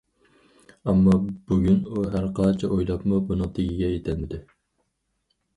[0.93, 1.17] ئەمما
[1.51, 1.77] بۈگۈن....
[1.91, 4.41] ئۇ ھەرقانچە ئويلاپمۇ بۇنىڭ تېگىگە يېتەلمىدى.